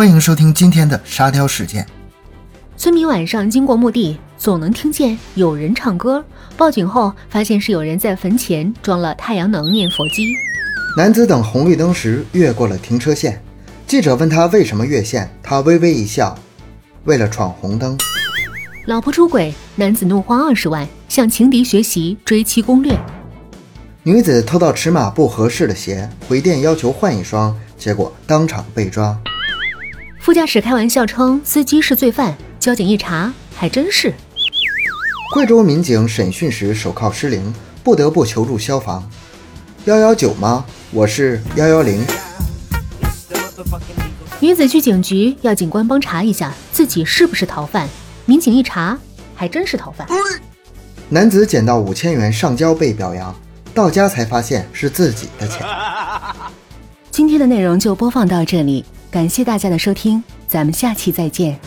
[0.00, 1.86] 欢迎收听今天的沙雕事件。
[2.74, 6.24] 村民晚上经过墓地，总能听见有人唱歌。
[6.56, 10.34] 报警后，发现是有人在坟前装了太阳能念佛机。
[10.96, 13.42] 男子等红绿灯时越过了停车线，
[13.86, 16.34] 记者问他为什么越线，他微微一笑，
[17.04, 17.98] 为了闯红灯。
[18.86, 22.98] 老婆出轨，男子怒花二十万向情敌学习追妻攻略。
[24.04, 29.14] 女子偷到尺码不合适的鞋，回店要求换一双，结果当场被抓。
[30.30, 34.14] 副驾驶开玩笑称司机是罪犯，交警一查还真是。
[35.34, 39.10] 贵州民警审讯时手铐失灵，不得不求助消防。
[39.86, 40.64] 幺幺九吗？
[40.92, 42.06] 我是幺幺零。
[44.38, 47.88] 女子去警局要警官帮查一下自己是不是逃犯，
[48.24, 48.96] 民警一查
[49.34, 50.06] 还真是逃犯。
[51.08, 53.34] 男子捡到五千元上交被表扬，
[53.74, 55.66] 到家才发现是自己的钱。
[57.10, 61.58] 今天的内容就播放到这里，感谢大家的收听，咱们下期再见。